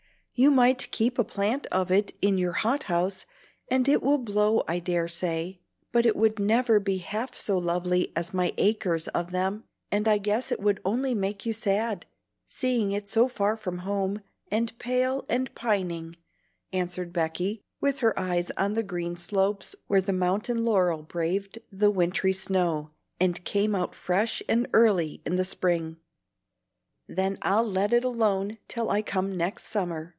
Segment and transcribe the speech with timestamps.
[0.33, 3.27] You might keep a plant of it in your hot house,
[3.67, 8.11] and it would blow I dare say; but it would never be half so lovely
[8.15, 12.07] as my acres of them, and I guess it would only make you sad,
[12.47, 16.15] seeing it so far from home, and pale and pining,"
[16.73, 21.91] answered Becky, with her eyes on the green slopes where the mountain laurel braved the
[21.91, 22.89] wintry snow,
[23.19, 25.97] and came out fresh and early in the spring.
[27.07, 30.09] "Then I'll let it alone till I come next summer.